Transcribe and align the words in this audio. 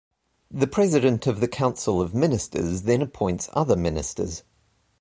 The 0.49 0.65
President 0.65 1.27
of 1.27 1.41
the 1.41 1.47
Council 1.47 2.01
of 2.01 2.15
Ministers 2.15 2.81
then 2.81 3.03
appoints 3.03 3.51
other 3.53 3.75
ministers. 3.75 4.41